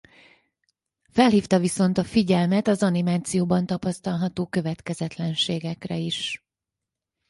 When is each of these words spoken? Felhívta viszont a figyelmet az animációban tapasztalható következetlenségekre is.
Felhívta 1.11 1.59
viszont 1.59 1.97
a 1.97 2.03
figyelmet 2.03 2.67
az 2.67 2.83
animációban 2.83 3.65
tapasztalható 3.65 4.45
következetlenségekre 4.47 5.97
is. 5.97 6.43